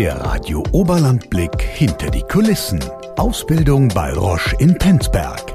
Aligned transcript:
Der 0.00 0.18
Radio 0.18 0.64
Oberlandblick 0.72 1.60
hinter 1.60 2.10
die 2.10 2.22
Kulissen. 2.22 2.82
Ausbildung 3.18 3.88
bei 3.88 4.14
Roche 4.14 4.56
in 4.58 4.74
Penzberg 4.78 5.49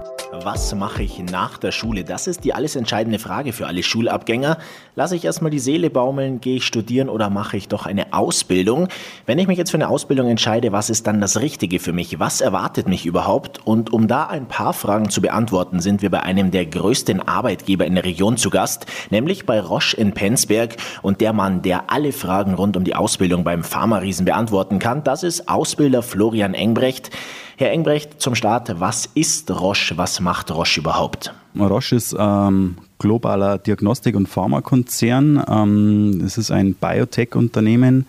was 0.45 0.75
mache 0.75 1.01
ich 1.01 1.17
nach 1.17 1.57
der 1.57 1.71
Schule? 1.71 2.03
Das 2.03 2.27
ist 2.27 2.43
die 2.43 2.53
alles 2.53 2.75
entscheidende 2.75 3.17
Frage 3.17 3.51
für 3.51 3.65
alle 3.65 3.81
Schulabgänger. 3.81 4.59
Lasse 4.95 5.15
ich 5.15 5.25
erstmal 5.25 5.49
die 5.49 5.57
Seele 5.57 5.89
baumeln, 5.89 6.39
gehe 6.39 6.57
ich 6.57 6.65
studieren 6.65 7.09
oder 7.09 7.31
mache 7.31 7.57
ich 7.57 7.67
doch 7.67 7.87
eine 7.87 8.13
Ausbildung? 8.13 8.87
Wenn 9.25 9.39
ich 9.39 9.47
mich 9.47 9.57
jetzt 9.57 9.71
für 9.71 9.77
eine 9.77 9.89
Ausbildung 9.89 10.29
entscheide, 10.29 10.71
was 10.71 10.91
ist 10.91 11.07
dann 11.07 11.19
das 11.19 11.41
Richtige 11.41 11.79
für 11.79 11.93
mich? 11.93 12.19
Was 12.19 12.41
erwartet 12.41 12.87
mich 12.87 13.07
überhaupt? 13.07 13.65
Und 13.65 13.91
um 13.91 14.07
da 14.07 14.27
ein 14.27 14.47
paar 14.47 14.73
Fragen 14.73 15.09
zu 15.09 15.19
beantworten, 15.19 15.79
sind 15.79 16.03
wir 16.03 16.11
bei 16.11 16.21
einem 16.21 16.51
der 16.51 16.67
größten 16.67 17.27
Arbeitgeber 17.27 17.87
in 17.87 17.95
der 17.95 18.05
Region 18.05 18.37
zu 18.37 18.51
Gast, 18.51 18.85
nämlich 19.09 19.47
bei 19.47 19.59
Roche 19.59 19.97
in 19.97 20.13
Penzberg. 20.13 20.77
Und 21.01 21.21
der 21.21 21.33
Mann, 21.33 21.63
der 21.63 21.89
alle 21.91 22.11
Fragen 22.11 22.53
rund 22.53 22.77
um 22.77 22.83
die 22.83 22.95
Ausbildung 22.95 23.43
beim 23.43 23.63
Pharma-Riesen 23.63 24.25
beantworten 24.25 24.77
kann, 24.77 25.03
das 25.03 25.23
ist 25.23 25.49
Ausbilder 25.49 26.03
Florian 26.03 26.53
Engbrecht. 26.53 27.09
Herr 27.57 27.71
Engbrecht, 27.71 28.21
zum 28.21 28.35
Start, 28.35 28.81
was 28.81 29.05
ist 29.13 29.49
Roche? 29.49 29.97
Was 29.97 30.19
macht 30.19 30.51
Roche 30.51 30.81
überhaupt? 30.81 31.33
Roche 31.57 31.95
ist 31.95 32.13
ähm, 32.19 32.75
globaler 32.99 33.57
Diagnostik- 33.59 34.17
und 34.17 34.27
Pharmakonzern. 34.27 35.41
Ähm, 35.47 36.21
es 36.25 36.37
ist 36.37 36.51
ein 36.51 36.73
Biotech-Unternehmen. 36.73 38.07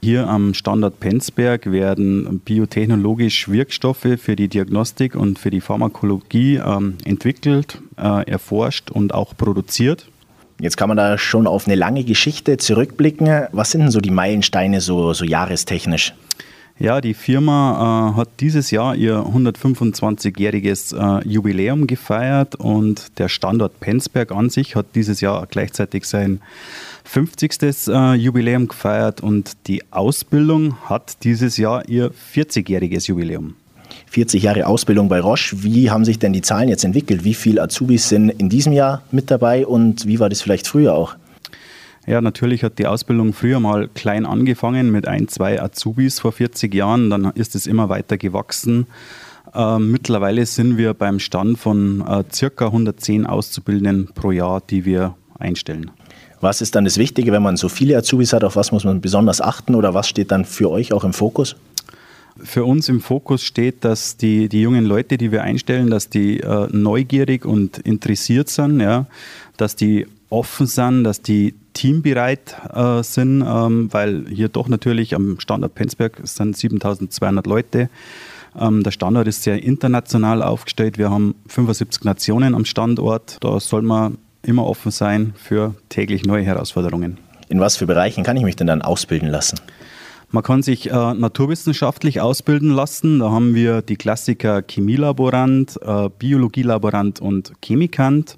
Hier 0.00 0.26
am 0.26 0.54
Standort 0.54 1.00
Penzberg 1.00 1.70
werden 1.70 2.40
biotechnologisch 2.46 3.50
Wirkstoffe 3.50 4.16
für 4.16 4.36
die 4.36 4.48
Diagnostik 4.48 5.14
und 5.16 5.38
für 5.38 5.50
die 5.50 5.60
Pharmakologie 5.60 6.56
ähm, 6.56 6.96
entwickelt, 7.04 7.82
äh, 7.98 8.26
erforscht 8.26 8.90
und 8.90 9.12
auch 9.12 9.36
produziert. 9.36 10.06
Jetzt 10.60 10.78
kann 10.78 10.88
man 10.88 10.96
da 10.96 11.18
schon 11.18 11.46
auf 11.46 11.66
eine 11.66 11.76
lange 11.76 12.04
Geschichte 12.04 12.56
zurückblicken. 12.56 13.48
Was 13.52 13.70
sind 13.70 13.82
denn 13.82 13.90
so 13.90 14.00
die 14.00 14.10
Meilensteine 14.10 14.80
so, 14.80 15.12
so 15.12 15.26
jahrestechnisch? 15.26 16.14
Ja, 16.80 17.00
die 17.00 17.14
Firma 17.14 18.12
äh, 18.12 18.16
hat 18.16 18.28
dieses 18.38 18.70
Jahr 18.70 18.94
ihr 18.94 19.16
125-jähriges 19.16 20.94
äh, 20.94 21.28
Jubiläum 21.28 21.88
gefeiert 21.88 22.54
und 22.54 23.18
der 23.18 23.28
Standort 23.28 23.80
Penzberg 23.80 24.30
an 24.30 24.48
sich 24.48 24.76
hat 24.76 24.86
dieses 24.94 25.20
Jahr 25.20 25.44
gleichzeitig 25.50 26.04
sein 26.04 26.40
50. 27.02 27.88
Äh, 27.88 28.14
Jubiläum 28.14 28.68
gefeiert 28.68 29.20
und 29.20 29.56
die 29.66 29.82
Ausbildung 29.90 30.76
hat 30.84 31.24
dieses 31.24 31.56
Jahr 31.56 31.88
ihr 31.88 32.12
40-jähriges 32.12 33.08
Jubiläum. 33.08 33.56
40 34.10 34.44
Jahre 34.44 34.68
Ausbildung 34.68 35.08
bei 35.08 35.18
Roche. 35.18 35.64
Wie 35.64 35.90
haben 35.90 36.04
sich 36.04 36.20
denn 36.20 36.32
die 36.32 36.42
Zahlen 36.42 36.68
jetzt 36.68 36.84
entwickelt? 36.84 37.24
Wie 37.24 37.34
viele 37.34 37.60
Azubis 37.60 38.08
sind 38.08 38.30
in 38.30 38.48
diesem 38.48 38.72
Jahr 38.72 39.02
mit 39.10 39.32
dabei 39.32 39.66
und 39.66 40.06
wie 40.06 40.20
war 40.20 40.28
das 40.28 40.42
vielleicht 40.42 40.68
früher 40.68 40.94
auch? 40.94 41.16
Ja, 42.08 42.22
natürlich 42.22 42.64
hat 42.64 42.78
die 42.78 42.86
Ausbildung 42.86 43.34
früher 43.34 43.60
mal 43.60 43.86
klein 43.86 44.24
angefangen 44.24 44.90
mit 44.90 45.06
ein, 45.06 45.28
zwei 45.28 45.60
Azubis 45.60 46.20
vor 46.20 46.32
40 46.32 46.74
Jahren. 46.74 47.10
Dann 47.10 47.32
ist 47.34 47.54
es 47.54 47.66
immer 47.66 47.90
weiter 47.90 48.16
gewachsen. 48.16 48.86
Äh, 49.54 49.78
mittlerweile 49.78 50.46
sind 50.46 50.78
wir 50.78 50.94
beim 50.94 51.18
Stand 51.18 51.58
von 51.58 52.00
äh, 52.00 52.24
circa 52.32 52.68
110 52.68 53.26
Auszubildenden 53.26 54.08
pro 54.14 54.30
Jahr, 54.30 54.62
die 54.70 54.86
wir 54.86 55.16
einstellen. 55.38 55.90
Was 56.40 56.62
ist 56.62 56.74
dann 56.76 56.86
das 56.86 56.96
Wichtige, 56.96 57.30
wenn 57.30 57.42
man 57.42 57.58
so 57.58 57.68
viele 57.68 57.94
Azubis 57.98 58.32
hat? 58.32 58.42
Auf 58.42 58.56
was 58.56 58.72
muss 58.72 58.84
man 58.84 59.02
besonders 59.02 59.42
achten 59.42 59.74
oder 59.74 59.92
was 59.92 60.08
steht 60.08 60.30
dann 60.30 60.46
für 60.46 60.70
euch 60.70 60.94
auch 60.94 61.04
im 61.04 61.12
Fokus? 61.12 61.56
Für 62.42 62.64
uns 62.64 62.88
im 62.88 63.02
Fokus 63.02 63.42
steht, 63.42 63.84
dass 63.84 64.16
die, 64.16 64.48
die 64.48 64.62
jungen 64.62 64.86
Leute, 64.86 65.18
die 65.18 65.30
wir 65.30 65.42
einstellen, 65.42 65.90
dass 65.90 66.08
die 66.08 66.40
äh, 66.40 66.68
neugierig 66.70 67.44
und 67.44 67.76
interessiert 67.80 68.48
sind, 68.48 68.80
ja, 68.80 69.04
dass 69.58 69.76
die 69.76 70.06
offen 70.30 70.66
sind, 70.66 71.04
dass 71.04 71.22
die 71.22 71.54
teambereit 71.72 72.56
äh, 72.74 73.02
sind, 73.02 73.42
ähm, 73.46 73.88
weil 73.92 74.26
hier 74.28 74.48
doch 74.48 74.68
natürlich 74.68 75.14
am 75.14 75.40
Standort 75.40 75.74
Penzberg 75.74 76.20
sind 76.24 76.56
7200 76.56 77.46
Leute. 77.46 77.88
Ähm, 78.58 78.82
der 78.82 78.90
Standort 78.90 79.28
ist 79.28 79.42
sehr 79.42 79.62
international 79.62 80.42
aufgestellt. 80.42 80.98
Wir 80.98 81.10
haben 81.10 81.34
75 81.46 82.04
Nationen 82.04 82.54
am 82.54 82.64
Standort. 82.64 83.38
Da 83.40 83.60
soll 83.60 83.82
man 83.82 84.18
immer 84.42 84.66
offen 84.66 84.90
sein 84.90 85.34
für 85.36 85.74
täglich 85.88 86.24
neue 86.24 86.42
Herausforderungen. 86.42 87.18
In 87.48 87.60
was 87.60 87.76
für 87.76 87.86
Bereichen 87.86 88.24
kann 88.24 88.36
ich 88.36 88.44
mich 88.44 88.56
denn 88.56 88.66
dann 88.66 88.82
ausbilden 88.82 89.28
lassen? 89.28 89.58
Man 90.30 90.42
kann 90.42 90.62
sich 90.62 90.90
äh, 90.90 91.14
naturwissenschaftlich 91.14 92.20
ausbilden 92.20 92.70
lassen. 92.70 93.20
Da 93.20 93.30
haben 93.30 93.54
wir 93.54 93.80
die 93.80 93.96
Klassiker 93.96 94.62
Chemielaborant, 94.62 95.78
äh, 95.80 96.10
Biologielaborant 96.18 97.20
und 97.20 97.52
Chemikant. 97.64 98.36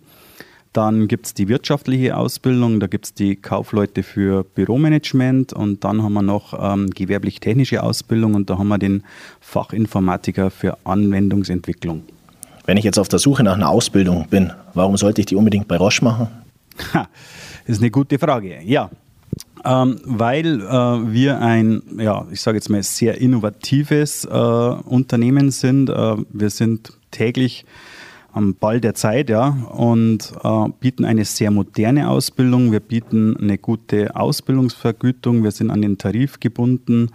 Dann 0.72 1.08
gibt 1.08 1.26
es 1.26 1.34
die 1.34 1.48
wirtschaftliche 1.48 2.16
Ausbildung, 2.16 2.78
da 2.78 2.86
gibt 2.86 3.06
es 3.06 3.14
die 3.14 3.34
Kaufleute 3.34 4.04
für 4.04 4.44
Büromanagement 4.44 5.52
und 5.52 5.82
dann 5.82 6.02
haben 6.02 6.12
wir 6.12 6.22
noch 6.22 6.54
ähm, 6.56 6.90
gewerblich-technische 6.90 7.82
Ausbildung 7.82 8.34
und 8.34 8.50
da 8.50 8.58
haben 8.58 8.68
wir 8.68 8.78
den 8.78 9.02
Fachinformatiker 9.40 10.50
für 10.50 10.78
Anwendungsentwicklung. 10.84 12.02
Wenn 12.66 12.76
ich 12.76 12.84
jetzt 12.84 13.00
auf 13.00 13.08
der 13.08 13.18
Suche 13.18 13.42
nach 13.42 13.54
einer 13.54 13.68
Ausbildung 13.68 14.28
bin, 14.28 14.52
warum 14.74 14.96
sollte 14.96 15.22
ich 15.22 15.26
die 15.26 15.34
unbedingt 15.34 15.66
bei 15.66 15.76
Roche 15.76 16.04
machen? 16.04 16.28
Ha, 16.94 17.08
das 17.66 17.76
ist 17.76 17.82
eine 17.82 17.90
gute 17.90 18.18
Frage. 18.20 18.60
Ja, 18.62 18.90
ähm, 19.64 20.00
weil 20.04 20.60
äh, 20.60 21.12
wir 21.12 21.40
ein, 21.40 21.82
ja, 21.98 22.26
ich 22.30 22.40
sage 22.40 22.58
jetzt 22.58 22.70
mal, 22.70 22.82
sehr 22.82 23.20
innovatives 23.20 24.24
äh, 24.24 24.28
Unternehmen 24.28 25.50
sind. 25.50 25.90
Äh, 25.90 26.16
wir 26.30 26.50
sind 26.50 26.92
täglich 27.10 27.64
am 28.32 28.54
Ball 28.54 28.80
der 28.80 28.94
Zeit, 28.94 29.30
ja, 29.30 29.48
und 29.72 30.32
äh, 30.42 30.68
bieten 30.80 31.04
eine 31.04 31.24
sehr 31.24 31.50
moderne 31.50 32.08
Ausbildung. 32.08 32.72
Wir 32.72 32.80
bieten 32.80 33.36
eine 33.36 33.58
gute 33.58 34.14
Ausbildungsvergütung. 34.16 35.42
Wir 35.42 35.50
sind 35.50 35.70
an 35.70 35.82
den 35.82 35.98
Tarif 35.98 36.40
gebunden. 36.40 37.10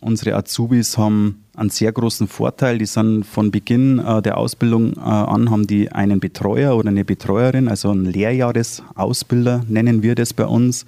Unsere 0.00 0.34
Azubis 0.34 0.96
haben 0.96 1.44
einen 1.54 1.68
sehr 1.68 1.92
großen 1.92 2.26
Vorteil. 2.26 2.78
Die 2.78 2.86
sind 2.86 3.24
von 3.24 3.50
Beginn 3.50 3.98
äh, 3.98 4.22
der 4.22 4.38
Ausbildung 4.38 4.94
äh, 4.94 5.00
an, 5.00 5.50
haben 5.50 5.66
die 5.66 5.92
einen 5.92 6.18
Betreuer 6.18 6.74
oder 6.76 6.88
eine 6.88 7.04
Betreuerin, 7.04 7.68
also 7.68 7.90
einen 7.90 8.06
Lehrjahresausbilder 8.06 9.64
nennen 9.68 10.02
wir 10.02 10.14
das 10.14 10.32
bei 10.32 10.46
uns. 10.46 10.86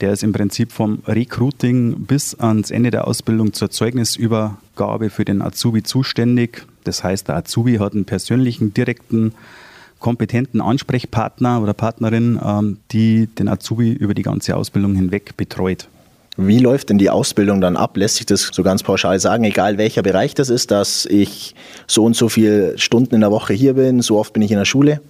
Der 0.00 0.12
ist 0.12 0.22
im 0.22 0.32
Prinzip 0.32 0.72
vom 0.72 1.00
Recruiting 1.06 2.06
bis 2.06 2.34
ans 2.34 2.70
Ende 2.70 2.90
der 2.90 3.06
Ausbildung 3.06 3.52
zur 3.52 3.70
Zeugnisübergabe 3.70 5.10
für 5.10 5.24
den 5.24 5.42
Azubi 5.42 5.82
zuständig. 5.82 6.66
Das 6.84 7.04
heißt, 7.04 7.28
der 7.28 7.36
Azubi 7.36 7.76
hat 7.76 7.94
einen 7.94 8.04
persönlichen, 8.04 8.74
direkten, 8.74 9.34
kompetenten 9.98 10.60
Ansprechpartner 10.60 11.62
oder 11.62 11.74
Partnerin, 11.74 12.40
ähm, 12.42 12.78
die 12.90 13.26
den 13.26 13.48
Azubi 13.48 13.92
über 13.92 14.14
die 14.14 14.22
ganze 14.22 14.56
Ausbildung 14.56 14.94
hinweg 14.94 15.36
betreut. 15.36 15.88
Wie 16.36 16.58
läuft 16.58 16.88
denn 16.88 16.98
die 16.98 17.10
Ausbildung 17.10 17.60
dann 17.60 17.76
ab? 17.76 17.96
Lässt 17.96 18.16
sich 18.16 18.26
das 18.26 18.48
so 18.52 18.62
ganz 18.62 18.82
pauschal 18.82 19.20
sagen, 19.20 19.44
egal 19.44 19.76
welcher 19.76 20.02
Bereich 20.02 20.34
das 20.34 20.48
ist, 20.48 20.70
dass 20.70 21.04
ich 21.06 21.54
so 21.86 22.04
und 22.04 22.16
so 22.16 22.28
viele 22.28 22.78
Stunden 22.78 23.14
in 23.14 23.20
der 23.20 23.30
Woche 23.30 23.52
hier 23.52 23.74
bin, 23.74 24.00
so 24.00 24.18
oft 24.18 24.32
bin 24.32 24.42
ich 24.42 24.50
in 24.50 24.56
der 24.56 24.64
Schule? 24.64 25.00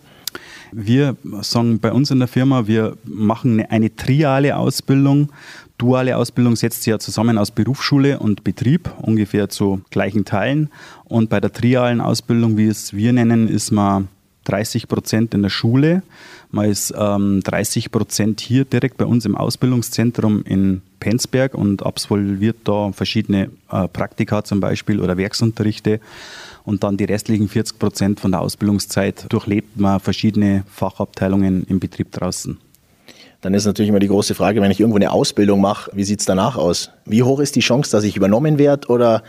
Wir 0.72 1.16
sagen 1.42 1.78
bei 1.78 1.92
uns 1.92 2.10
in 2.10 2.20
der 2.20 2.28
Firma, 2.28 2.66
wir 2.66 2.97
machen 3.04 3.64
eine 3.69 3.94
triale 3.94 4.56
Ausbildung. 4.56 5.30
Duale 5.80 6.18
Ausbildung 6.18 6.56
setzt 6.56 6.82
sich 6.82 6.91
ja 6.91 6.98
zusammen 6.98 7.38
aus 7.38 7.50
Berufsschule 7.50 8.18
und 8.18 8.44
Betrieb, 8.44 8.91
ungefähr 9.00 9.48
zu 9.48 9.80
gleichen 9.91 10.26
Teilen. 10.26 10.68
Und 11.04 11.30
bei 11.30 11.41
der 11.41 11.54
trialen 11.54 12.02
Ausbildung, 12.02 12.58
wie 12.58 12.66
es 12.66 12.92
wir 12.92 13.14
nennen, 13.14 13.48
ist 13.48 13.70
man 13.70 14.08
30 14.44 14.88
Prozent 14.88 15.32
in 15.32 15.41
der 15.41 15.48
Schule, 15.48 16.02
man 16.50 16.68
ist 16.68 16.92
ähm, 16.94 17.41
30 17.42 17.92
Prozent 17.92 18.42
hier 18.42 18.66
direkt 18.66 18.98
bei 18.98 19.06
uns 19.06 19.24
im 19.24 19.36
Ausbildungszentrum 19.36 20.42
in 20.42 20.82
Penzberg 20.98 21.54
und 21.54 21.86
absolviert 21.86 22.56
da 22.64 22.92
verschiedene 22.92 23.50
äh, 23.70 23.88
Praktika 23.88 24.44
zum 24.44 24.60
Beispiel 24.60 25.00
oder 25.00 25.16
Werksunterrichte. 25.16 26.00
Und 26.64 26.84
dann 26.84 26.98
die 26.98 27.04
restlichen 27.04 27.48
40 27.48 27.78
Prozent 27.78 28.20
von 28.20 28.32
der 28.32 28.42
Ausbildungszeit 28.42 29.32
durchlebt 29.32 29.80
man 29.80 29.98
verschiedene 29.98 30.64
Fachabteilungen 30.68 31.64
im 31.68 31.80
Betrieb 31.80 32.12
draußen. 32.12 32.58
Dann 33.40 33.54
ist 33.54 33.64
natürlich 33.64 33.88
immer 33.88 34.00
die 34.00 34.08
große 34.08 34.34
Frage, 34.34 34.60
wenn 34.60 34.70
ich 34.70 34.80
irgendwo 34.80 34.96
eine 34.96 35.12
Ausbildung 35.12 35.60
mache, 35.60 35.90
wie 35.94 36.04
sieht 36.04 36.20
es 36.20 36.26
danach 36.26 36.56
aus? 36.56 36.91
Wie 37.06 37.22
hoch 37.22 37.41
ist 37.41 37.56
die 37.56 37.60
Chance, 37.60 37.91
dass 37.91 38.04
ich 38.04 38.16
übernommen 38.16 38.59
werde 38.59 38.88
oder 38.88 39.22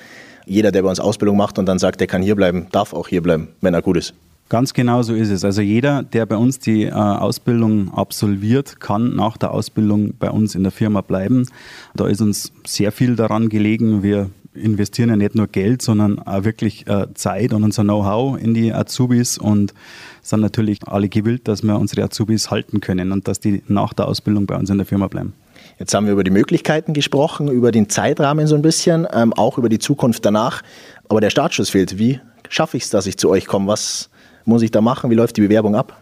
jeder, 0.46 0.72
der 0.72 0.82
bei 0.82 0.90
uns 0.90 1.00
Ausbildung 1.00 1.38
macht 1.38 1.58
und 1.60 1.66
dann 1.66 1.80
sagt, 1.80 2.00
der 2.00 2.08
kann 2.08 2.22
hier 2.22 2.36
bleiben, 2.36 2.68
darf 2.72 2.94
auch 2.94 3.08
hier 3.08 3.22
bleiben, 3.22 3.50
wenn 3.62 3.74
er 3.74 3.82
gut 3.82 3.98
ist? 3.98 4.14
Ganz 4.50 4.74
genau 4.74 5.02
so 5.02 5.14
ist 5.14 5.30
es. 5.30 5.46
Also 5.46 5.62
jeder, 5.62 6.04
der 6.04 6.26
bei 6.26 6.36
uns 6.36 6.60
die 6.60 6.84
äh, 6.84 6.92
Ausbildung 6.92 7.94
absolviert, 7.94 8.82
kann 8.82 9.16
nach 9.16 9.38
der 9.38 9.52
Ausbildung 9.52 10.14
bei 10.20 10.30
uns 10.30 10.56
in 10.56 10.64
der 10.64 10.74
Firma 10.74 11.00
bleiben. 11.00 11.48
Da 11.96 12.06
ist 12.08 12.20
uns 12.20 12.52
sehr 12.66 12.92
viel 12.92 13.16
daran 13.16 13.48
gelegen. 13.48 14.04
Wir 14.04 14.30
investieren 14.54 15.10
ja 15.10 15.16
nicht 15.16 15.36
nur 15.36 15.48
Geld, 15.48 15.82
sondern 15.82 16.20
auch 16.20 16.44
wirklich 16.44 16.88
äh, 16.88 17.08
Zeit 17.14 17.54
und 17.54 17.64
unser 17.64 17.84
Know-how 17.84 18.38
in 18.40 18.54
die 18.54 18.74
Azubis 18.74 19.38
und 19.38 19.74
sind 20.22 20.42
natürlich 20.42 20.80
alle 20.88 21.10
gewillt, 21.10 21.48
dass 21.48 21.64
wir 21.64 21.80
unsere 21.80 22.04
Azubis 22.04 22.52
halten 22.52 22.82
können 22.82 23.12
und 23.12 23.28
dass 23.28 23.40
die 23.40 23.64
nach 23.68 23.94
der 23.94 24.08
Ausbildung 24.08 24.46
bei 24.46 24.56
uns 24.56 24.70
in 24.70 24.78
der 24.78 24.86
Firma 24.86 25.08
bleiben. 25.08 25.34
Jetzt 25.80 25.94
haben 25.94 26.06
wir 26.06 26.14
über 26.14 26.24
die 26.24 26.32
Möglichkeiten 26.32 26.94
gesprochen, 26.94 27.48
über 27.48 27.72
den 27.72 27.90
Zeitrahmen 27.90 28.46
so 28.48 28.56
ein 28.56 28.62
bisschen, 28.62 29.08
ähm, 29.14 29.34
auch 29.34 29.58
über 29.58 29.70
die 29.70 29.80
Zukunft 29.80 30.26
danach. 30.26 30.62
Aber 31.10 31.22
der 31.22 31.30
Startschuss 31.30 31.70
fehlt. 31.70 31.98
Wie 31.98 32.20
schaffe 32.50 32.78
ich 32.78 32.84
es, 32.84 32.90
dass 32.90 33.08
ich 33.08 33.18
zu 33.18 33.30
euch 33.30 33.48
komme? 33.48 33.68
Was 33.68 34.10
muss 34.46 34.62
ich 34.62 34.72
da 34.72 34.82
machen? 34.82 35.10
Wie 35.10 35.16
läuft 35.16 35.38
die 35.38 35.42
Bewerbung 35.42 35.76
ab? 35.76 36.01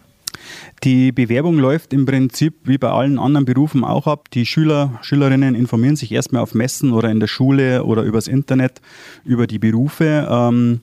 Die 0.83 1.11
Bewerbung 1.11 1.57
läuft 1.57 1.93
im 1.93 2.05
Prinzip 2.05 2.55
wie 2.63 2.77
bei 2.77 2.89
allen 2.89 3.19
anderen 3.19 3.45
Berufen 3.45 3.83
auch 3.83 4.07
ab. 4.07 4.29
Die 4.31 4.45
Schüler, 4.45 4.99
Schülerinnen 5.01 5.55
informieren 5.55 5.95
sich 5.95 6.11
erstmal 6.11 6.41
auf 6.41 6.53
Messen 6.53 6.93
oder 6.93 7.09
in 7.09 7.19
der 7.19 7.27
Schule 7.27 7.83
oder 7.83 8.03
übers 8.03 8.27
Internet 8.27 8.81
über 9.25 9.47
die 9.47 9.59
Berufe 9.59 10.27
ähm, 10.29 10.81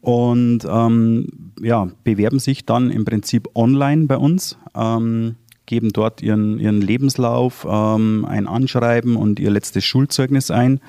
und 0.00 0.60
ähm, 0.68 1.28
ja, 1.60 1.88
bewerben 2.04 2.38
sich 2.38 2.64
dann 2.64 2.90
im 2.90 3.04
Prinzip 3.04 3.48
online 3.54 4.06
bei 4.06 4.16
uns. 4.16 4.58
Ähm, 4.74 5.36
geben 5.66 5.92
dort 5.92 6.22
ihren, 6.22 6.58
ihren 6.58 6.80
Lebenslauf, 6.80 7.66
ähm, 7.68 8.24
ein 8.24 8.46
Anschreiben 8.46 9.16
und 9.16 9.40
ihr 9.40 9.50
letztes 9.50 9.84
Schulzeugnis 9.84 10.50
ein. 10.50 10.80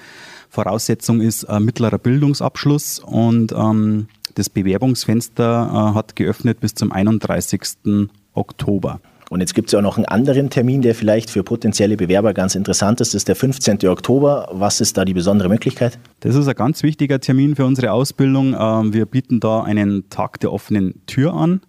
Voraussetzung 0.49 1.19
ist 1.19 1.43
äh, 1.43 1.59
mittlerer 1.59 1.97
Bildungsabschluss 1.97 2.99
und 2.99 3.51
ähm, 3.51 4.07
das 4.35 4.49
Bewerbungsfenster 4.49 5.69
äh, 5.71 5.95
hat 5.95 6.15
geöffnet 6.15 6.59
bis 6.59 6.75
zum 6.75 6.91
31. 6.91 8.09
Oktober. 8.37 9.01
Und 9.29 9.41
jetzt 9.41 9.53
gibt 9.53 9.67
es 9.67 9.73
ja 9.73 9.79
auch 9.79 9.83
noch 9.83 9.97
einen 9.97 10.05
anderen 10.05 10.49
Termin, 10.49 10.81
der 10.81 10.95
vielleicht 10.95 11.29
für 11.29 11.43
potenzielle 11.43 11.97
Bewerber 11.97 12.33
ganz 12.33 12.55
interessant 12.55 13.01
ist. 13.01 13.09
Das 13.09 13.21
ist 13.21 13.27
der 13.27 13.35
15. 13.35 13.85
Oktober. 13.87 14.47
Was 14.53 14.79
ist 14.79 14.97
da 14.97 15.03
die 15.03 15.13
besondere 15.13 15.49
Möglichkeit? 15.49 15.99
Das 16.21 16.35
ist 16.35 16.47
ein 16.47 16.55
ganz 16.55 16.81
wichtiger 16.81 17.19
Termin 17.19 17.55
für 17.55 17.65
unsere 17.65 17.91
Ausbildung. 17.91 18.55
Ähm, 18.57 18.93
wir 18.93 19.05
bieten 19.05 19.41
da 19.41 19.63
einen 19.63 20.09
Tag 20.09 20.39
der 20.39 20.53
offenen 20.53 21.05
Tür 21.07 21.33
an. 21.33 21.61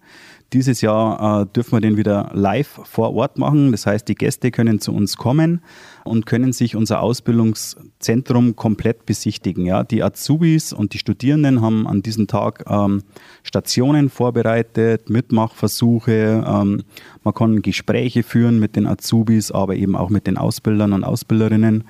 Dieses 0.51 0.81
Jahr 0.81 1.41
äh, 1.41 1.45
dürfen 1.45 1.73
wir 1.73 1.81
den 1.81 1.95
wieder 1.95 2.31
live 2.33 2.79
vor 2.83 3.13
Ort 3.13 3.37
machen. 3.37 3.71
Das 3.71 3.85
heißt, 3.85 4.07
die 4.07 4.15
Gäste 4.15 4.49
können 4.49 4.79
zu 4.79 4.91
uns 4.93 5.15
kommen 5.15 5.61
und 6.03 6.25
können 6.25 6.53
sich 6.53 6.75
unser 6.75 7.01
Ausbildungszentrum 7.01 8.55
komplett 8.55 9.05
besichtigen. 9.05 9.67
Ja, 9.67 9.83
die 9.83 10.01
Azubis 10.01 10.73
und 10.73 10.93
die 10.93 10.97
Studierenden 10.97 11.61
haben 11.61 11.85
an 11.85 12.01
diesem 12.01 12.25
Tag 12.25 12.65
ähm, 12.67 13.03
Stationen 13.43 14.09
vorbereitet, 14.09 15.11
Mitmachversuche. 15.11 16.43
Ähm, 16.47 16.83
man 17.23 17.33
kann 17.35 17.61
Gespräche 17.61 18.23
führen 18.23 18.59
mit 18.59 18.75
den 18.75 18.87
Azubis, 18.87 19.51
aber 19.51 19.75
eben 19.75 19.95
auch 19.95 20.09
mit 20.09 20.25
den 20.25 20.37
Ausbildern 20.37 20.93
und 20.93 21.03
Ausbilderinnen. 21.03 21.83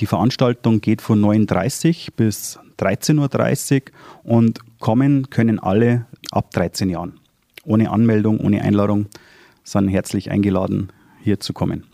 Die 0.00 0.06
Veranstaltung 0.06 0.80
geht 0.80 1.02
von 1.02 1.20
9.30 1.20 2.08
bis 2.16 2.58
13.30 2.78 3.82
Uhr 4.24 4.32
und 4.36 4.60
kommen 4.78 5.28
können 5.28 5.58
alle 5.58 6.06
ab 6.30 6.52
13 6.52 6.88
Jahren 6.88 7.20
ohne 7.68 7.90
Anmeldung, 7.90 8.40
ohne 8.40 8.62
Einladung, 8.62 9.06
sind 9.62 9.88
herzlich 9.88 10.30
eingeladen, 10.30 10.88
hier 11.22 11.38
zu 11.38 11.52
kommen. 11.52 11.84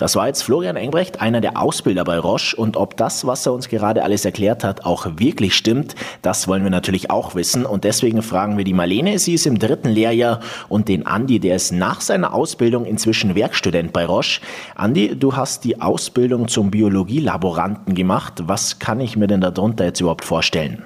Das 0.00 0.16
war 0.16 0.28
jetzt 0.28 0.44
Florian 0.44 0.76
Engbrecht, 0.76 1.20
einer 1.20 1.42
der 1.42 1.60
Ausbilder 1.60 2.04
bei 2.04 2.18
Roche. 2.18 2.56
Und 2.56 2.78
ob 2.78 2.96
das, 2.96 3.26
was 3.26 3.44
er 3.44 3.52
uns 3.52 3.68
gerade 3.68 4.02
alles 4.02 4.24
erklärt 4.24 4.64
hat, 4.64 4.86
auch 4.86 5.06
wirklich 5.18 5.54
stimmt, 5.54 5.94
das 6.22 6.48
wollen 6.48 6.62
wir 6.62 6.70
natürlich 6.70 7.10
auch 7.10 7.34
wissen. 7.34 7.66
Und 7.66 7.84
deswegen 7.84 8.22
fragen 8.22 8.56
wir 8.56 8.64
die 8.64 8.72
Marlene, 8.72 9.18
sie 9.18 9.34
ist 9.34 9.44
im 9.44 9.58
dritten 9.58 9.90
Lehrjahr, 9.90 10.40
und 10.70 10.88
den 10.88 11.06
Andi, 11.06 11.38
der 11.38 11.56
ist 11.56 11.72
nach 11.72 12.00
seiner 12.00 12.32
Ausbildung 12.32 12.86
inzwischen 12.86 13.34
Werkstudent 13.34 13.92
bei 13.92 14.06
Roche. 14.06 14.40
Andi, 14.74 15.16
du 15.18 15.36
hast 15.36 15.64
die 15.64 15.82
Ausbildung 15.82 16.48
zum 16.48 16.70
Biologielaboranten 16.70 17.94
gemacht. 17.94 18.44
Was 18.46 18.78
kann 18.78 19.00
ich 19.00 19.18
mir 19.18 19.26
denn 19.26 19.42
darunter 19.42 19.84
jetzt 19.84 20.00
überhaupt 20.00 20.24
vorstellen? 20.24 20.82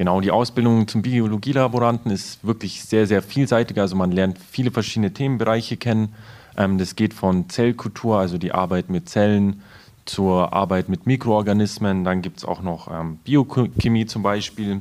Genau, 0.00 0.22
die 0.22 0.30
Ausbildung 0.30 0.88
zum 0.88 1.02
Biologielaboranten 1.02 2.10
ist 2.10 2.42
wirklich 2.42 2.82
sehr, 2.84 3.06
sehr 3.06 3.20
vielseitig. 3.20 3.78
Also 3.78 3.96
man 3.96 4.12
lernt 4.12 4.38
viele 4.38 4.70
verschiedene 4.70 5.12
Themenbereiche 5.12 5.76
kennen. 5.76 6.14
Ähm, 6.56 6.78
das 6.78 6.96
geht 6.96 7.12
von 7.12 7.50
Zellkultur, 7.50 8.18
also 8.18 8.38
die 8.38 8.52
Arbeit 8.52 8.88
mit 8.88 9.10
Zellen, 9.10 9.60
zur 10.06 10.54
Arbeit 10.54 10.88
mit 10.88 11.06
Mikroorganismen. 11.06 12.04
Dann 12.04 12.22
gibt 12.22 12.38
es 12.38 12.46
auch 12.46 12.62
noch 12.62 12.90
ähm, 12.90 13.18
Biochemie 13.24 14.06
zum 14.06 14.22
Beispiel 14.22 14.80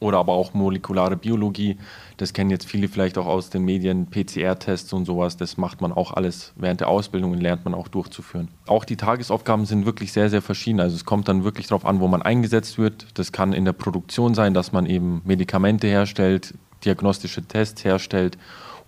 oder 0.00 0.18
aber 0.18 0.32
auch 0.32 0.54
molekulare 0.54 1.16
Biologie. 1.16 1.76
Das 2.16 2.32
kennen 2.32 2.50
jetzt 2.50 2.66
viele 2.66 2.88
vielleicht 2.88 3.18
auch 3.18 3.26
aus 3.26 3.50
den 3.50 3.64
Medien, 3.64 4.06
PCR-Tests 4.06 4.92
und 4.92 5.04
sowas. 5.04 5.36
Das 5.36 5.58
macht 5.58 5.80
man 5.80 5.92
auch 5.92 6.12
alles 6.12 6.52
während 6.56 6.80
der 6.80 6.88
Ausbildung 6.88 7.32
und 7.32 7.40
lernt 7.40 7.64
man 7.64 7.74
auch 7.74 7.88
durchzuführen. 7.88 8.48
Auch 8.66 8.84
die 8.84 8.96
Tagesaufgaben 8.96 9.66
sind 9.66 9.86
wirklich 9.86 10.12
sehr, 10.12 10.30
sehr 10.30 10.42
verschieden. 10.42 10.80
Also 10.80 10.96
es 10.96 11.04
kommt 11.04 11.28
dann 11.28 11.44
wirklich 11.44 11.68
darauf 11.68 11.84
an, 11.84 12.00
wo 12.00 12.08
man 12.08 12.22
eingesetzt 12.22 12.78
wird. 12.78 13.06
Das 13.14 13.30
kann 13.30 13.52
in 13.52 13.66
der 13.66 13.74
Produktion 13.74 14.34
sein, 14.34 14.54
dass 14.54 14.72
man 14.72 14.86
eben 14.86 15.20
Medikamente 15.24 15.86
herstellt, 15.86 16.54
diagnostische 16.84 17.42
Tests 17.42 17.84
herstellt 17.84 18.38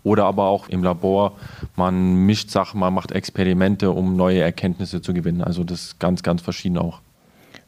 oder 0.02 0.24
aber 0.24 0.46
auch 0.46 0.68
im 0.68 0.82
Labor. 0.82 1.32
Man 1.76 2.14
mischt 2.26 2.50
Sachen, 2.50 2.80
man 2.80 2.94
macht 2.94 3.12
Experimente, 3.12 3.90
um 3.90 4.16
neue 4.16 4.40
Erkenntnisse 4.40 5.02
zu 5.02 5.12
gewinnen. 5.12 5.42
Also 5.42 5.62
das 5.62 5.82
ist 5.82 6.00
ganz, 6.00 6.22
ganz 6.22 6.40
verschieden 6.40 6.78
auch. 6.78 7.01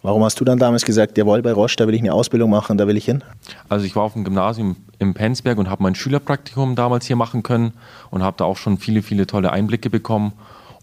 Warum 0.05 0.23
hast 0.23 0.39
du 0.39 0.45
dann 0.45 0.59
damals 0.59 0.85
gesagt, 0.85 1.17
jawohl, 1.17 1.41
bei 1.41 1.55
Roche, 1.55 1.77
da 1.79 1.87
will 1.87 1.95
ich 1.95 2.03
eine 2.03 2.12
Ausbildung 2.12 2.51
machen, 2.51 2.77
da 2.77 2.87
will 2.87 2.99
ich 2.99 3.06
hin? 3.06 3.25
Also 3.71 3.87
ich 3.87 3.97
war 3.97 4.03
auf 4.03 4.12
dem 4.12 4.23
Gymnasium 4.23 4.77
im 4.99 5.15
Penzberg 5.15 5.56
und 5.56 5.71
habe 5.71 5.83
mein 5.83 5.95
Schülerpraktikum 5.95 6.75
damals 6.75 7.06
hier 7.06 7.17
machen 7.17 7.43
können 7.43 7.73
und 8.11 8.23
habe 8.23 8.37
da 8.37 8.45
auch 8.45 8.59
schon 8.59 8.77
viele, 8.77 9.01
viele 9.01 9.27
tolle 9.27 9.51
Einblicke 9.51 9.89
bekommen. 9.89 10.35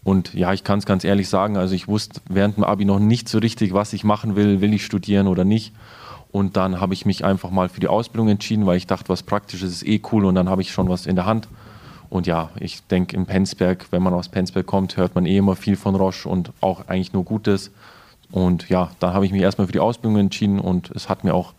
Und 0.02 0.34
ja, 0.34 0.52
ich 0.52 0.64
kann 0.64 0.80
es 0.80 0.86
ganz 0.86 1.04
ehrlich 1.04 1.28
sagen, 1.28 1.56
also 1.56 1.72
ich 1.72 1.86
wusste 1.86 2.20
während 2.28 2.56
dem 2.56 2.64
Abi 2.64 2.84
noch 2.84 2.98
nicht 2.98 3.28
so 3.28 3.38
richtig, 3.38 3.72
was 3.72 3.92
ich 3.92 4.02
machen 4.02 4.34
will, 4.34 4.60
will 4.60 4.74
ich 4.74 4.84
studieren 4.84 5.28
oder 5.28 5.44
nicht. 5.44 5.72
Und 6.32 6.56
dann 6.56 6.80
habe 6.80 6.92
ich 6.92 7.06
mich 7.06 7.24
einfach 7.24 7.52
mal 7.52 7.68
für 7.68 7.78
die 7.78 7.86
Ausbildung 7.86 8.28
entschieden, 8.28 8.66
weil 8.66 8.76
ich 8.76 8.88
dachte, 8.88 9.08
was 9.08 9.22
Praktisches 9.22 9.70
ist 9.70 9.86
eh 9.86 10.02
cool 10.10 10.24
und 10.24 10.34
dann 10.34 10.48
habe 10.48 10.62
ich 10.62 10.72
schon 10.72 10.88
was 10.88 11.06
in 11.06 11.14
der 11.14 11.26
Hand. 11.26 11.46
Und 12.10 12.26
ja, 12.26 12.50
ich 12.58 12.84
denke, 12.88 13.14
im 13.14 13.26
Penzberg, 13.26 13.86
wenn 13.92 14.02
man 14.02 14.14
aus 14.14 14.28
Penzberg 14.28 14.66
kommt, 14.66 14.96
hört 14.96 15.14
man 15.14 15.26
eh 15.26 15.36
immer 15.36 15.54
viel 15.54 15.76
von 15.76 15.94
Roche 15.94 16.28
und 16.28 16.50
auch 16.60 16.88
eigentlich 16.88 17.12
nur 17.12 17.22
Gutes. 17.22 17.70
Und 18.32 18.68
ja, 18.68 18.90
da 18.98 19.12
habe 19.12 19.24
ich 19.26 19.32
mich 19.32 19.42
erstmal 19.42 19.68
für 19.68 19.72
die 19.72 19.78
Ausbildung 19.78 20.18
entschieden 20.18 20.58
und 20.58 20.90
es 20.90 21.08
hat 21.08 21.22
mir 21.22 21.34
auch 21.34 21.54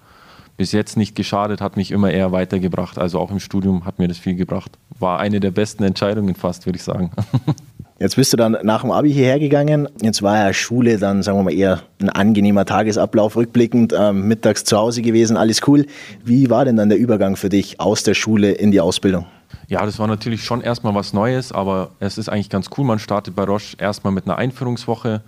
bis 0.57 0.71
jetzt 0.71 0.97
nicht 0.97 1.15
geschadet, 1.15 1.61
hat 1.61 1.77
mich 1.77 1.91
immer 1.91 2.11
eher 2.11 2.31
weitergebracht. 2.31 2.97
Also 2.97 3.19
auch 3.19 3.31
im 3.31 3.39
Studium 3.39 3.85
hat 3.85 3.99
mir 3.99 4.07
das 4.07 4.17
viel 4.17 4.35
gebracht. 4.35 4.71
War 4.99 5.19
eine 5.19 5.39
der 5.39 5.51
besten 5.51 5.83
Entscheidungen 5.83 6.35
fast, 6.35 6.65
würde 6.65 6.77
ich 6.77 6.83
sagen. 6.83 7.11
Jetzt 7.99 8.15
bist 8.15 8.33
du 8.33 8.37
dann 8.37 8.57
nach 8.63 8.81
dem 8.81 8.91
Abi 8.91 9.13
hierher 9.13 9.39
gegangen. 9.39 9.87
Jetzt 10.01 10.23
war 10.23 10.37
ja 10.37 10.51
Schule 10.51 10.97
dann, 10.97 11.23
sagen 11.23 11.37
wir 11.37 11.43
mal, 11.43 11.53
eher 11.53 11.83
ein 12.01 12.09
angenehmer 12.09 12.65
Tagesablauf 12.65 13.37
rückblickend. 13.37 13.93
Ähm, 13.97 14.27
mittags 14.27 14.63
zu 14.63 14.77
Hause 14.77 15.01
gewesen, 15.01 15.37
alles 15.37 15.61
cool. 15.67 15.85
Wie 16.25 16.49
war 16.49 16.65
denn 16.65 16.75
dann 16.75 16.89
der 16.89 16.97
Übergang 16.97 17.35
für 17.35 17.49
dich 17.49 17.79
aus 17.79 18.03
der 18.03 18.13
Schule 18.13 18.51
in 18.51 18.71
die 18.71 18.81
Ausbildung? 18.81 19.25
Ja, 19.67 19.85
das 19.85 19.99
war 19.99 20.07
natürlich 20.07 20.43
schon 20.43 20.61
erstmal 20.61 20.93
was 20.95 21.13
Neues, 21.13 21.51
aber 21.51 21.91
es 21.99 22.17
ist 22.17 22.29
eigentlich 22.29 22.49
ganz 22.49 22.69
cool. 22.77 22.83
Man 22.83 22.99
startet 22.99 23.35
bei 23.35 23.43
Roche 23.43 23.77
erstmal 23.77 24.11
mit 24.11 24.25
einer 24.25 24.37
Einführungswoche 24.37 25.21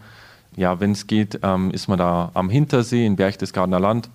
ja, 0.56 0.80
wenn 0.80 0.92
es 0.92 1.07
geht, 1.07 1.40
ähm, 1.44 1.72
ist 1.72 1.88
man 1.88 1.98
da 1.98 2.31
am 2.34 2.50
Hintersee 2.50 3.06
in 3.06 3.16
Berchtesgadener 3.16 3.80
Land. 3.80 4.10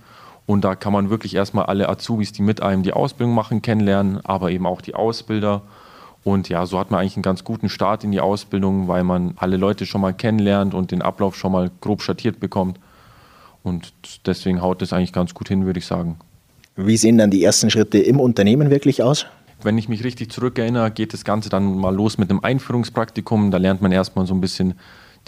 Und 0.47 0.65
da 0.65 0.75
kann 0.75 0.93
man 0.93 1.11
wirklich 1.11 1.35
erstmal 1.35 1.67
alle 1.67 1.89
Azubis, 1.89 2.33
die 2.33 2.43
mit 2.43 2.63
einem 2.63 2.83
die 2.83 2.93
Ausbildung 2.93 3.35
machen, 3.35 3.63
kennenlernen, 3.63 4.25
aber 4.25 4.51
eben 4.51 4.67
auch 4.67 4.81
die 4.81 4.95
Ausbilder. 4.95 5.63
Und 6.25 6.49
ja, 6.49 6.67
so 6.67 6.79
hat 6.79 6.91
man 6.91 7.01
eigentlich 7.01 7.17
einen 7.17 7.23
ganz 7.23 7.45
guten 7.45 7.69
Start 7.69 8.05
in 8.05 8.11
die 8.11 8.21
Ausbildung, 8.21 8.89
weil 8.89 9.05
man 9.05 9.35
alle 9.37 9.57
Leute 9.57 9.87
schon 9.87 10.01
mal 10.01 10.13
kennenlernt 10.13 10.75
und 10.75 10.91
den 10.91 11.03
Ablauf 11.03 11.37
schon 11.37 11.53
mal 11.53 11.71
grob 11.81 12.03
schattiert 12.03 12.41
bekommt. 12.41 12.79
Und 13.63 13.93
deswegen 14.27 14.61
haut 14.61 14.83
das 14.83 14.93
eigentlich 14.93 15.13
ganz 15.13 15.35
gut 15.35 15.49
hin, 15.49 15.67
würde 15.67 15.79
ich 15.79 15.87
sagen. 15.87 16.19
Wie 16.77 16.97
sehen 16.97 17.19
dann 17.19 17.31
die 17.31 17.45
ersten 17.45 17.71
Schritte 17.71 17.99
im 17.99 18.21
Unternehmen 18.21 18.71
wirklich 18.71 19.03
aus? 19.03 19.27
Wenn 19.63 19.77
ich 19.77 19.89
mich 19.89 20.05
richtig 20.05 20.31
zurückerinnere, 20.31 20.91
geht 20.91 21.13
das 21.13 21.25
Ganze 21.25 21.51
dann 21.51 21.77
mal 21.77 21.95
los 21.95 22.17
mit 22.17 22.31
einem 22.31 22.41
Einführungspraktikum. 22.41 23.51
Da 23.51 23.59
lernt 23.59 23.83
man 23.83 23.93
erstmal 23.93 24.27
so 24.27 24.35
ein 24.35 24.41
bisschen 24.41 24.75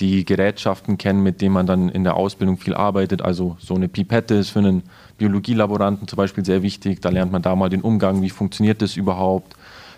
die 0.01 0.25
Gerätschaften 0.25 0.99
kennen, 0.99 1.23
mit 1.23 1.41
denen 1.41 1.53
man 1.53 1.67
dann 1.67 1.89
in 1.89 2.05
der 2.05 2.17
Ausbildung 2.17 2.57
viel 2.59 2.75
arbeitet. 2.75 3.23
Also 3.23 3.57
so 3.61 3.75
eine 3.75 3.89
Pipette 3.89 4.35
ist 4.35 4.51
für 4.51 4.59
einen 4.61 4.83
Biologielaboranten 5.19 6.09
zum 6.09 6.17
Beispiel 6.17 6.45
sehr 6.45 6.63
wichtig. 6.63 7.01
Da 7.01 7.11
lernt 7.11 7.33
man 7.33 7.43
da 7.43 7.55
mal 7.55 7.69
den 7.69 7.83
Umgang, 7.83 8.23
wie 8.23 8.31
funktioniert 8.31 8.83
das 8.83 8.97
überhaupt. 8.97 9.55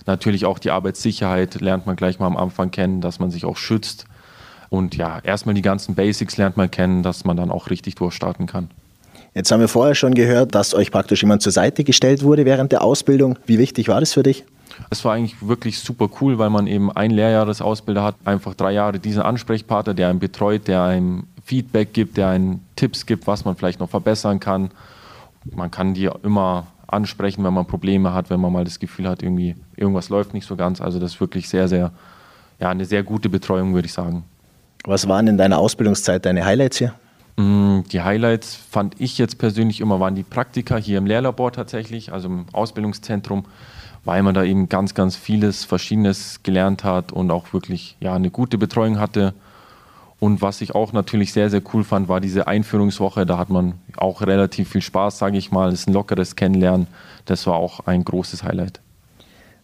Natürlich 0.07 0.45
auch 0.45 0.59
die 0.59 0.71
Arbeitssicherheit 0.71 1.61
lernt 1.61 1.87
man 1.87 1.97
gleich 1.97 2.19
mal 2.19 2.27
am 2.27 2.37
Anfang 2.37 2.71
kennen, 2.71 3.01
dass 3.01 3.21
man 3.21 3.31
sich 3.31 3.45
auch 3.45 3.57
schützt. 3.57 4.05
Und 4.69 4.97
ja, 4.97 5.21
erstmal 5.23 5.55
die 5.55 5.63
ganzen 5.63 5.95
Basics 5.95 6.37
lernt 6.37 6.57
man 6.57 6.71
kennen, 6.71 7.03
dass 7.03 7.25
man 7.25 7.37
dann 7.37 7.51
auch 7.51 7.71
richtig 7.71 7.95
durchstarten 7.95 8.47
kann. 8.47 8.71
Jetzt 9.33 9.51
haben 9.51 9.61
wir 9.61 9.69
vorher 9.69 9.95
schon 9.95 10.15
gehört, 10.15 10.55
dass 10.55 10.75
euch 10.75 10.91
praktisch 10.91 11.23
jemand 11.23 11.43
zur 11.43 11.53
Seite 11.53 11.85
gestellt 11.85 12.23
wurde 12.23 12.45
während 12.45 12.73
der 12.73 12.83
Ausbildung. 12.83 13.39
Wie 13.47 13.59
wichtig 13.59 13.89
war 13.89 14.01
das 14.01 14.13
für 14.13 14.23
dich? 14.23 14.45
Es 14.91 15.05
war 15.05 15.15
eigentlich 15.15 15.37
wirklich 15.47 15.79
super 15.79 16.09
cool, 16.21 16.39
weil 16.39 16.51
man 16.51 16.67
eben 16.67 16.91
ein 16.91 17.11
Lehrjahresausbilder 17.11 18.03
hat, 18.03 18.17
einfach 18.25 18.55
drei 18.55 18.73
Jahre 18.73 18.99
diesen 18.99 19.23
Ansprechpartner, 19.23 19.95
der 19.95 20.09
einen 20.09 20.19
betreut, 20.19 20.69
der 20.69 20.83
einem 20.83 21.25
Feedback 21.45 21.93
gibt, 21.93 22.17
der 22.17 22.29
einen 22.29 22.65
Tipps 22.77 23.07
gibt, 23.07 23.27
was 23.27 23.45
man 23.45 23.57
vielleicht 23.57 23.81
noch 23.81 23.91
verbessern 23.91 24.41
kann. 24.41 24.71
Man 25.45 25.71
kann 25.71 25.95
die 25.95 26.11
immer 26.23 26.67
ansprechen, 26.87 27.45
wenn 27.45 27.53
man 27.53 27.67
Probleme 27.67 28.15
hat, 28.15 28.31
wenn 28.31 28.41
man 28.41 28.53
mal 28.53 28.65
das 28.65 28.79
Gefühl 28.79 29.09
hat, 29.09 29.23
irgendwie 29.23 29.57
irgendwas 29.77 30.09
läuft 30.09 30.35
nicht 30.35 30.47
so 30.47 30.57
ganz. 30.57 30.81
Also 30.81 30.99
das 30.99 31.15
ist 31.15 31.21
wirklich 31.21 31.49
sehr, 31.49 31.69
sehr, 31.69 31.93
ja, 32.61 32.71
eine 32.71 32.85
sehr 32.85 33.03
gute 33.03 33.29
Betreuung, 33.29 33.75
würde 33.75 33.87
ich 33.87 33.93
sagen. 33.93 34.25
Was 34.85 35.09
waren 35.09 35.27
in 35.27 35.39
deiner 35.39 35.59
Ausbildungszeit 35.59 36.25
deine 36.25 36.45
Highlights 36.45 36.79
hier? 36.79 36.95
Mm, 37.37 37.81
die 37.91 38.03
Highlights 38.03 38.55
fand 38.55 39.01
ich 39.01 39.19
jetzt 39.19 39.39
persönlich 39.39 39.81
immer 39.81 39.99
waren 39.99 40.15
die 40.15 40.23
Praktika 40.23 40.77
hier 40.77 40.99
im 40.99 41.07
Lehrlabor 41.07 41.53
tatsächlich, 41.53 42.13
also 42.13 42.29
im 42.29 42.47
Ausbildungszentrum 42.53 43.45
weil 44.05 44.23
man 44.23 44.35
da 44.35 44.45
eben 44.45 44.69
ganz, 44.69 44.95
ganz 44.95 45.17
vieles 45.17 45.65
Verschiedenes 45.65 46.43
gelernt 46.43 46.85
hat 46.85 47.13
und 47.13 47.31
auch 47.31 47.53
wirklich 47.53 47.97
ja, 48.01 48.15
eine 48.15 48.31
gute 48.31 48.59
Betreuung 48.59 48.99
hatte. 48.99 49.35
Und 50.21 50.43
was 50.43 50.61
ich 50.61 50.75
auch 50.75 50.93
natürlich 50.93 51.33
sehr, 51.33 51.51
sehr 51.51 51.63
cool 51.73 51.85
fand, 51.85 52.09
war 52.09 52.21
diese 52.21 52.47
Einführungswoche. 52.47 53.27
Da 53.27 53.37
hat 53.39 53.51
man 53.51 53.75
auch 53.97 54.23
relativ 54.23 54.71
viel 54.71 54.83
Spaß, 54.83 55.19
sage 55.19 55.37
ich 55.37 55.51
mal. 55.51 55.71
Das 55.71 55.81
ist 55.81 55.89
ein 55.89 55.93
lockeres 55.93 56.37
Kennenlernen. 56.37 56.87
Das 57.25 57.47
war 57.47 57.57
auch 57.57 57.81
ein 57.87 58.05
großes 58.05 58.43
Highlight. 58.43 58.81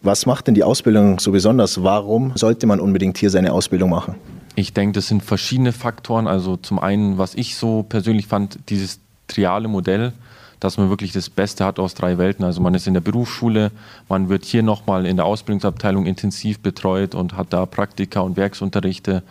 Was 0.03 0.25
macht 0.25 0.47
denn 0.47 0.55
die 0.55 0.63
Ausbildung 0.63 1.19
so 1.19 1.31
besonders? 1.31 1.83
Warum 1.83 2.33
sollte 2.35 2.65
man 2.65 2.79
unbedingt 2.79 3.17
hier 3.17 3.29
seine 3.29 3.53
Ausbildung 3.53 3.91
machen? 3.91 4.15
Ich 4.55 4.73
denke, 4.73 4.93
das 4.93 5.07
sind 5.07 5.23
verschiedene 5.23 5.71
Faktoren. 5.71 6.27
Also 6.27 6.57
zum 6.57 6.79
einen, 6.79 7.17
was 7.17 7.35
ich 7.35 7.55
so 7.55 7.83
persönlich 7.83 8.27
fand, 8.27 8.57
dieses 8.69 8.99
triale 9.27 9.67
Modell, 9.67 10.13
dass 10.61 10.77
man 10.77 10.89
wirklich 10.89 11.11
das 11.11 11.29
Beste 11.29 11.65
hat 11.65 11.79
aus 11.79 11.95
drei 11.95 12.17
Welten. 12.17 12.45
Also 12.45 12.61
man 12.61 12.75
ist 12.75 12.87
in 12.87 12.93
der 12.93 13.01
Berufsschule, 13.01 13.71
man 14.07 14.29
wird 14.29 14.45
hier 14.45 14.63
nochmal 14.63 15.05
in 15.05 15.17
der 15.17 15.25
Ausbildungsabteilung 15.25 16.05
intensiv 16.05 16.59
betreut 16.59 17.15
und 17.15 17.35
hat 17.35 17.51
da 17.51 17.65
Praktika 17.65 18.21
und 18.21 18.37
Werksunterrichte 18.37 19.23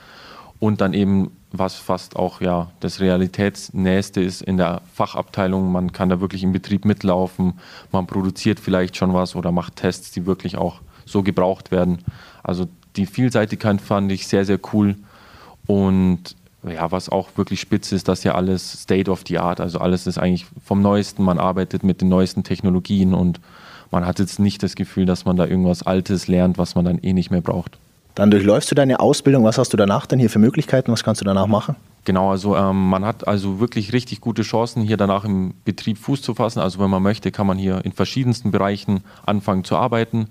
und 0.58 0.82
dann 0.82 0.92
eben 0.92 1.30
was 1.52 1.76
fast 1.76 2.16
auch 2.16 2.40
ja 2.40 2.70
das 2.80 3.00
Realitätsnächste 3.00 4.20
ist 4.20 4.42
in 4.42 4.56
der 4.56 4.82
Fachabteilung. 4.92 5.70
Man 5.70 5.92
kann 5.92 6.08
da 6.08 6.20
wirklich 6.20 6.42
im 6.42 6.52
Betrieb 6.52 6.84
mitlaufen, 6.84 7.54
man 7.92 8.06
produziert 8.06 8.58
vielleicht 8.60 8.96
schon 8.96 9.14
was 9.14 9.36
oder 9.36 9.52
macht 9.52 9.76
Tests, 9.76 10.10
die 10.10 10.26
wirklich 10.26 10.56
auch 10.56 10.80
so 11.06 11.22
gebraucht 11.22 11.70
werden. 11.70 11.98
Also 12.42 12.66
die 12.96 13.06
Vielseitigkeit 13.06 13.80
fand 13.80 14.10
ich 14.10 14.26
sehr, 14.26 14.44
sehr 14.44 14.58
cool. 14.72 14.96
Und 15.66 16.34
ja, 16.68 16.90
was 16.92 17.08
auch 17.08 17.28
wirklich 17.36 17.60
spitze 17.60 17.94
ist, 17.94 18.08
dass 18.08 18.24
ja 18.24 18.34
alles 18.34 18.82
State 18.82 19.10
of 19.10 19.22
the 19.26 19.38
Art, 19.38 19.60
also 19.60 19.78
alles 19.78 20.06
ist 20.06 20.18
eigentlich 20.18 20.46
vom 20.64 20.82
Neuesten, 20.82 21.22
man 21.22 21.38
arbeitet 21.38 21.84
mit 21.84 22.00
den 22.00 22.08
neuesten 22.08 22.44
Technologien 22.44 23.14
und 23.14 23.40
man 23.90 24.06
hat 24.06 24.18
jetzt 24.18 24.38
nicht 24.38 24.62
das 24.62 24.74
Gefühl, 24.74 25.06
dass 25.06 25.24
man 25.24 25.36
da 25.36 25.46
irgendwas 25.46 25.82
Altes 25.82 26.28
lernt, 26.28 26.58
was 26.58 26.74
man 26.74 26.84
dann 26.84 26.98
eh 26.98 27.12
nicht 27.12 27.30
mehr 27.30 27.40
braucht. 27.40 27.78
Dann 28.14 28.30
durchläufst 28.30 28.70
du 28.70 28.74
deine 28.74 29.00
Ausbildung. 29.00 29.44
Was 29.44 29.56
hast 29.58 29.72
du 29.72 29.76
danach 29.76 30.06
denn 30.06 30.18
hier 30.18 30.30
für 30.30 30.38
Möglichkeiten? 30.38 30.92
Was 30.92 31.04
kannst 31.04 31.20
du 31.20 31.24
danach 31.24 31.46
machen? 31.46 31.76
Genau, 32.04 32.30
also 32.30 32.56
ähm, 32.56 32.88
man 32.88 33.04
hat 33.04 33.26
also 33.26 33.60
wirklich 33.60 33.92
richtig 33.92 34.20
gute 34.20 34.42
Chancen, 34.42 34.82
hier 34.82 34.96
danach 34.96 35.24
im 35.24 35.54
Betrieb 35.64 35.98
Fuß 35.98 36.22
zu 36.22 36.34
fassen. 36.34 36.60
Also 36.60 36.78
wenn 36.80 36.90
man 36.90 37.02
möchte, 37.02 37.30
kann 37.30 37.46
man 37.46 37.58
hier 37.58 37.84
in 37.84 37.92
verschiedensten 37.92 38.50
Bereichen 38.50 39.02
anfangen 39.26 39.64
zu 39.64 39.76
arbeiten. 39.76 40.28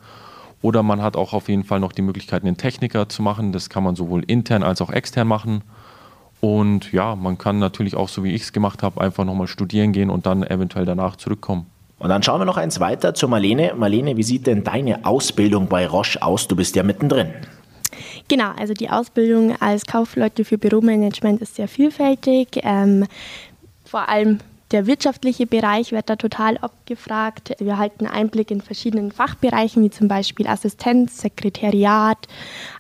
Oder 0.62 0.84
man 0.84 1.02
hat 1.02 1.16
auch 1.16 1.34
auf 1.34 1.48
jeden 1.48 1.64
Fall 1.64 1.80
noch 1.80 1.94
die 1.94 2.02
Möglichkeit, 2.02 2.44
einen 2.44 2.58
Techniker 2.58 3.08
zu 3.08 3.22
machen. 3.22 3.52
Das 3.54 3.70
kann 3.70 3.84
man 3.84 3.96
sowohl 3.96 4.24
intern 4.24 4.64
als 4.64 4.82
auch 4.82 4.90
extern 4.90 5.28
machen. 5.28 5.62
Und 6.42 6.92
ja, 6.94 7.16
man 7.16 7.38
kann 7.38 7.60
natürlich 7.60 7.96
auch, 7.96 8.08
so 8.08 8.24
wie 8.24 8.34
ich 8.34 8.44
es 8.44 8.54
gemacht 8.54 8.82
habe, 8.84 9.02
einfach 9.02 9.26
nochmal 9.26 9.48
studieren 9.48 9.92
gehen 9.92 10.10
und 10.10 10.26
dann 10.26 10.44
eventuell 10.44 10.86
danach 10.86 11.16
zurückkommen. 11.18 11.66
Und 12.00 12.10
dann 12.10 12.24
schauen 12.24 12.40
wir 12.40 12.46
noch 12.46 12.56
eins 12.56 12.80
weiter 12.80 13.14
zu 13.14 13.28
Marlene. 13.28 13.74
Marlene, 13.76 14.16
wie 14.16 14.24
sieht 14.24 14.48
denn 14.48 14.64
deine 14.64 15.04
Ausbildung 15.06 15.68
bei 15.68 15.86
Roche 15.86 16.22
aus? 16.22 16.48
Du 16.48 16.56
bist 16.56 16.76
ja 16.78 16.84
mittendrin. 16.84 17.34
Genau, 18.30 18.52
also 18.58 18.74
die 18.74 18.90
Ausbildung 18.90 19.60
als 19.60 19.86
Kaufleute 19.86 20.46
für 20.46 20.58
Büromanagement 20.58 21.42
ist 21.42 21.56
sehr 21.56 21.68
vielfältig. 21.68 22.62
Ähm, 22.64 23.06
vor 23.84 24.08
allem 24.08 24.40
der 24.72 24.86
wirtschaftliche 24.86 25.48
Bereich 25.48 25.92
wird 25.92 26.10
da 26.10 26.16
total 26.16 26.58
abgefragt. 26.58 27.56
Wir 27.60 27.72
erhalten 27.72 28.06
Einblick 28.06 28.52
in 28.52 28.62
verschiedenen 28.62 29.12
Fachbereichen, 29.12 29.84
wie 29.84 29.90
zum 29.90 30.08
Beispiel 30.08 30.48
Assistenz, 30.48 31.22
Sekretariat, 31.22 32.28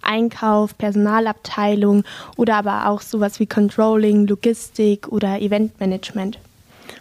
Einkauf, 0.01 0.77
Personalabteilung 0.77 2.03
oder 2.37 2.55
aber 2.57 2.87
auch 2.87 3.01
sowas 3.01 3.39
wie 3.39 3.47
Controlling, 3.47 4.27
Logistik 4.27 5.07
oder 5.07 5.41
Eventmanagement. 5.41 6.39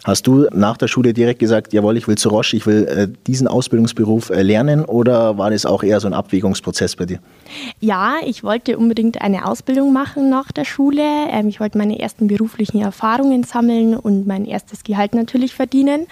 Hast 0.05 0.27
du 0.27 0.47
nach 0.53 0.77
der 0.77 0.87
Schule 0.87 1.13
direkt 1.13 1.39
gesagt, 1.39 1.73
jawohl, 1.73 1.97
ich 1.97 2.07
will 2.07 2.17
zu 2.17 2.29
Roche, 2.29 2.55
ich 2.55 2.65
will 2.65 2.85
äh, 2.85 3.07
diesen 3.27 3.47
Ausbildungsberuf 3.47 4.29
äh, 4.29 4.41
lernen 4.41 4.85
oder 4.85 5.37
war 5.37 5.49
das 5.51 5.65
auch 5.65 5.83
eher 5.83 5.99
so 5.99 6.07
ein 6.07 6.13
Abwägungsprozess 6.13 6.95
bei 6.95 7.05
dir? 7.05 7.19
Ja, 7.79 8.15
ich 8.25 8.43
wollte 8.43 8.77
unbedingt 8.77 9.21
eine 9.21 9.45
Ausbildung 9.45 9.91
machen 9.91 10.29
nach 10.29 10.51
der 10.51 10.65
Schule. 10.65 11.03
Ähm, 11.31 11.49
ich 11.49 11.59
wollte 11.59 11.77
meine 11.77 11.99
ersten 11.99 12.27
beruflichen 12.27 12.81
Erfahrungen 12.81 13.43
sammeln 13.43 13.95
und 13.95 14.25
mein 14.25 14.45
erstes 14.45 14.83
Gehalt 14.83 15.13
natürlich 15.13 15.53
verdienen. 15.53 16.07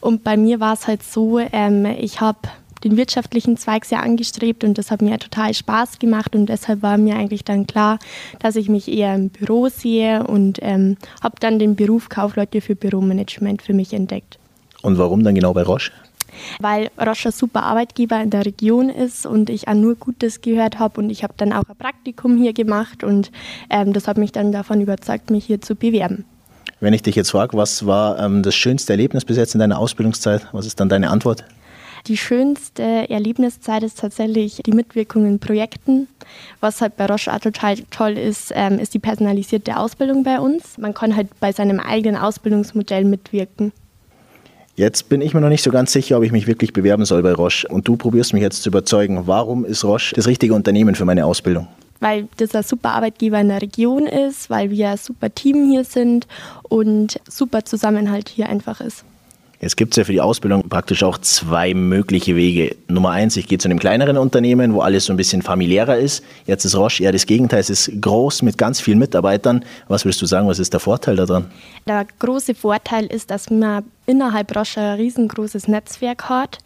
Und 0.00 0.24
bei 0.24 0.36
mir 0.36 0.60
war 0.60 0.74
es 0.74 0.86
halt 0.86 1.02
so, 1.02 1.38
ähm, 1.38 1.86
ich 1.86 2.20
habe 2.20 2.38
den 2.84 2.96
wirtschaftlichen 2.96 3.56
Zweig 3.56 3.84
sehr 3.84 4.02
angestrebt 4.02 4.64
und 4.64 4.78
das 4.78 4.90
hat 4.90 5.02
mir 5.02 5.18
total 5.18 5.54
Spaß 5.54 5.98
gemacht 5.98 6.34
und 6.34 6.46
deshalb 6.46 6.82
war 6.82 6.98
mir 6.98 7.16
eigentlich 7.16 7.44
dann 7.44 7.66
klar, 7.66 7.98
dass 8.38 8.56
ich 8.56 8.68
mich 8.68 8.88
eher 8.88 9.14
im 9.14 9.30
Büro 9.30 9.68
sehe 9.68 10.24
und 10.24 10.58
ähm, 10.62 10.96
habe 11.22 11.36
dann 11.40 11.58
den 11.58 11.76
Beruf 11.76 12.08
Kaufleute 12.08 12.60
für 12.60 12.74
Büromanagement 12.74 13.62
für 13.62 13.74
mich 13.74 13.92
entdeckt. 13.92 14.38
Und 14.82 14.98
warum 14.98 15.24
dann 15.24 15.34
genau 15.34 15.52
bei 15.52 15.62
Roche? 15.62 15.90
Weil 16.60 16.90
Roche 16.98 17.28
ein 17.28 17.32
super 17.32 17.64
Arbeitgeber 17.64 18.20
in 18.20 18.30
der 18.30 18.46
Region 18.46 18.90
ist 18.90 19.26
und 19.26 19.50
ich 19.50 19.66
auch 19.66 19.74
nur 19.74 19.96
Gutes 19.96 20.40
gehört 20.40 20.78
habe 20.78 21.00
und 21.00 21.10
ich 21.10 21.24
habe 21.24 21.34
dann 21.36 21.52
auch 21.52 21.64
ein 21.68 21.76
Praktikum 21.76 22.36
hier 22.36 22.52
gemacht 22.52 23.02
und 23.02 23.32
ähm, 23.70 23.92
das 23.92 24.06
hat 24.06 24.18
mich 24.18 24.32
dann 24.32 24.52
davon 24.52 24.80
überzeugt, 24.80 25.30
mich 25.30 25.46
hier 25.46 25.60
zu 25.60 25.74
bewerben. 25.74 26.24
Wenn 26.80 26.94
ich 26.94 27.02
dich 27.02 27.16
jetzt 27.16 27.30
frage, 27.30 27.56
was 27.56 27.86
war 27.86 28.20
ähm, 28.20 28.42
das 28.44 28.54
schönste 28.54 28.92
Erlebnis 28.92 29.24
bis 29.24 29.36
jetzt 29.36 29.54
in 29.54 29.58
deiner 29.58 29.78
Ausbildungszeit, 29.78 30.46
was 30.52 30.64
ist 30.64 30.78
dann 30.78 30.88
deine 30.88 31.10
Antwort? 31.10 31.44
Die 32.06 32.16
schönste 32.16 32.82
Erlebniszeit 32.82 33.82
ist 33.82 33.98
tatsächlich 33.98 34.62
die 34.64 34.72
Mitwirkung 34.72 35.26
in 35.26 35.38
Projekten. 35.38 36.08
Was 36.60 36.80
halt 36.80 36.96
bei 36.96 37.06
Roche 37.06 37.32
auch 37.32 37.40
total 37.40 37.76
toll 37.90 38.16
ist, 38.16 38.52
ähm, 38.54 38.78
ist 38.78 38.94
die 38.94 38.98
personalisierte 38.98 39.76
Ausbildung 39.76 40.22
bei 40.22 40.38
uns. 40.38 40.78
Man 40.78 40.94
kann 40.94 41.16
halt 41.16 41.28
bei 41.40 41.52
seinem 41.52 41.80
eigenen 41.80 42.16
Ausbildungsmodell 42.16 43.04
mitwirken. 43.04 43.72
Jetzt 44.76 45.08
bin 45.08 45.20
ich 45.20 45.34
mir 45.34 45.40
noch 45.40 45.48
nicht 45.48 45.64
so 45.64 45.72
ganz 45.72 45.92
sicher, 45.92 46.16
ob 46.18 46.22
ich 46.22 46.30
mich 46.30 46.46
wirklich 46.46 46.72
bewerben 46.72 47.04
soll 47.04 47.20
bei 47.22 47.32
Roche. 47.32 47.66
Und 47.66 47.88
du 47.88 47.96
probierst 47.96 48.32
mich 48.32 48.42
jetzt 48.42 48.62
zu 48.62 48.68
überzeugen. 48.68 49.26
Warum 49.26 49.64
ist 49.64 49.84
Roche 49.84 50.14
das 50.14 50.28
richtige 50.28 50.54
Unternehmen 50.54 50.94
für 50.94 51.04
meine 51.04 51.26
Ausbildung? 51.26 51.66
Weil 51.98 52.28
das 52.36 52.54
ein 52.54 52.62
super 52.62 52.90
Arbeitgeber 52.90 53.40
in 53.40 53.48
der 53.48 53.60
Region 53.60 54.06
ist, 54.06 54.50
weil 54.50 54.70
wir 54.70 54.90
ein 54.90 54.96
super 54.96 55.34
Team 55.34 55.68
hier 55.68 55.82
sind 55.82 56.28
und 56.62 57.18
super 57.28 57.64
Zusammenhalt 57.64 58.28
hier 58.28 58.48
einfach 58.48 58.80
ist. 58.80 59.04
Jetzt 59.60 59.76
gibt 59.76 59.92
es 59.92 59.96
ja 59.96 60.04
für 60.04 60.12
die 60.12 60.20
Ausbildung 60.20 60.68
praktisch 60.68 61.02
auch 61.02 61.18
zwei 61.18 61.74
mögliche 61.74 62.36
Wege. 62.36 62.76
Nummer 62.86 63.10
eins, 63.10 63.36
ich 63.36 63.48
gehe 63.48 63.58
zu 63.58 63.66
einem 63.66 63.80
kleineren 63.80 64.16
Unternehmen, 64.16 64.72
wo 64.72 64.82
alles 64.82 65.06
so 65.06 65.12
ein 65.12 65.16
bisschen 65.16 65.42
familiärer 65.42 65.96
ist. 65.96 66.22
Jetzt 66.46 66.64
ist 66.64 66.76
Roche 66.76 67.02
eher 67.02 67.10
das 67.10 67.26
Gegenteil, 67.26 67.58
es 67.58 67.68
ist 67.68 67.90
groß 68.00 68.42
mit 68.42 68.56
ganz 68.56 68.80
vielen 68.80 69.00
Mitarbeitern. 69.00 69.64
Was 69.88 70.04
würdest 70.04 70.22
du 70.22 70.26
sagen, 70.26 70.46
was 70.46 70.60
ist 70.60 70.74
der 70.74 70.80
Vorteil 70.80 71.16
daran? 71.16 71.50
Der 71.88 72.06
große 72.20 72.54
Vorteil 72.54 73.06
ist, 73.06 73.32
dass 73.32 73.50
man 73.50 73.84
innerhalb 74.06 74.54
Roche 74.54 74.80
ein 74.80 74.96
riesengroßes 74.96 75.66
Netzwerk 75.66 76.28
hat 76.28 76.58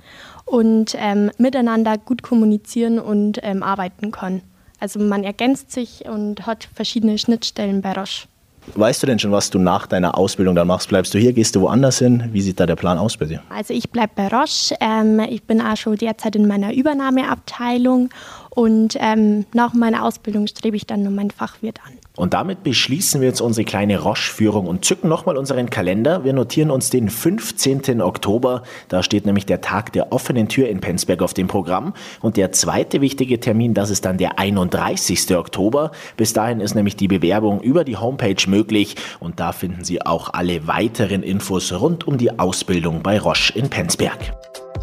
und 0.45 0.95
ähm, 0.99 1.31
miteinander 1.39 1.97
gut 1.97 2.23
kommunizieren 2.23 2.99
und 2.99 3.39
ähm, 3.43 3.63
arbeiten 3.63 4.11
kann. 4.11 4.43
Also 4.81 5.01
man 5.01 5.25
ergänzt 5.25 5.73
sich 5.73 6.05
und 6.05 6.45
hat 6.47 6.69
verschiedene 6.75 7.17
Schnittstellen 7.17 7.81
bei 7.81 7.93
Roche. 7.93 8.27
Weißt 8.75 9.03
du 9.03 9.07
denn 9.07 9.19
schon, 9.19 9.33
was 9.33 9.51
du 9.51 9.59
nach 9.59 9.87
deiner 9.87 10.17
Ausbildung 10.17 10.55
dann 10.55 10.69
machst? 10.69 10.89
Bleibst 10.89 11.13
du 11.15 11.19
hier, 11.19 11.33
gehst 11.33 11.57
du 11.57 11.61
woanders 11.63 11.99
hin? 11.99 12.29
Wie 12.33 12.41
sieht 12.41 12.61
da 12.61 12.67
der 12.67 12.77
Plan 12.77 12.97
aus 12.97 13.17
bei 13.17 13.27
dir? 13.27 13.43
Also 13.51 13.75
ich 13.75 13.91
bleibe 13.91 14.13
bei 14.15 14.29
Roche. 14.29 14.77
Ähm, 14.81 15.21
ich 15.21 15.43
bin 15.43 15.61
auch 15.61 15.77
schon 15.77 15.97
derzeit 15.97 16.37
in 16.37 16.47
meiner 16.47 16.73
Übernahmeabteilung 16.73 18.11
und 18.55 18.99
ähm, 19.01 19.47
nach 19.55 19.73
meiner 19.73 20.05
Ausbildung 20.05 20.47
strebe 20.47 20.77
ich 20.77 20.87
dann 20.87 21.03
nur 21.03 21.13
mein 21.13 21.31
Fachwirt 21.31 21.81
an. 21.87 21.93
Und 22.15 22.35
damit 22.35 22.63
beschließen 22.63 23.23
wir 23.23 23.29
jetzt 23.29 23.41
unsere 23.41 23.65
kleine 23.65 23.99
Roche-Führung 23.99 24.67
und 24.67 24.85
zücken 24.85 25.09
nochmal 25.09 25.39
unseren 25.39 25.71
Kalender. 25.71 26.23
Wir 26.25 26.35
notieren 26.35 26.71
uns 26.71 26.91
den 26.91 27.09
15. 27.09 28.03
Oktober. 28.03 28.63
Da 28.89 29.03
steht 29.03 29.25
nämlich 29.25 29.47
der 29.47 29.63
Tag 29.63 29.95
der 29.95 30.13
offenen 30.13 30.49
Tür 30.49 30.69
in 30.69 30.81
Penzberg 30.81 31.23
auf 31.23 31.33
dem 31.33 31.49
Programm. 31.49 31.95
Und 32.21 32.37
der 32.37 32.53
zweite 32.53 33.01
wichtige 33.01 33.41
Termin, 33.41 33.73
das 33.73 33.89
ist 33.89 34.05
dann 34.05 34.19
der 34.19 34.39
31. 34.39 35.35
Oktober. 35.35 35.91
Bis 36.19 36.35
dahin 36.35 36.61
ist 36.61 36.75
nämlich 36.75 36.97
die 36.97 37.09
Bewerbung 37.09 37.63
über 37.63 37.85
die 37.85 37.97
Homepage 37.97 38.47
möglich. 38.49 38.97
Und 39.19 39.41
da 39.41 39.53
finden 39.53 39.83
Sie 39.85 40.03
auch 40.03 40.35
alle 40.35 40.67
weiteren 40.67 41.23
Infos 41.23 41.73
rund 41.73 42.07
um 42.07 42.19
die 42.19 42.39
Ausbildung 42.39 43.03
bei 43.03 43.19
Roche 43.19 43.59
in 43.59 43.71
Penzberg. 43.71 44.35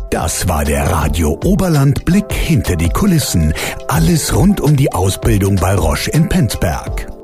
Das 0.10 0.48
war 0.48 0.66
der 0.66 0.90
Radio 0.90 1.40
Oberland 1.44 2.04
Blick 2.04 2.34
hinter 2.34 2.76
die 2.76 2.90
Kulissen. 2.90 3.54
Alles 3.88 4.36
rund 4.36 4.60
um 4.60 4.76
die 4.76 4.92
Ausbildung 4.92 5.56
bei 5.58 5.76
Roche 5.76 6.10
in 6.10 6.28
Penzberg. 6.28 7.19